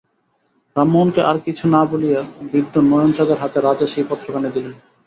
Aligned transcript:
রামমোহনকে 0.75 1.21
আর 1.23 1.37
কিছু 1.45 1.63
না 1.67 1.81
বলিয়া 1.91 2.19
বৃদ্ধ 2.49 2.73
নয়ানচাঁদের 2.89 3.41
হাতে 3.41 3.57
রাজা 3.59 3.85
সেই 3.87 4.05
পত্রখানি 4.09 4.49
দিলেন। 4.55 4.73